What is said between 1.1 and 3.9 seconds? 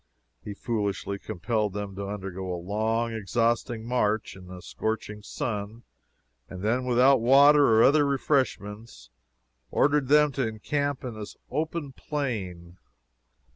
compelled them to undergo a long, exhausting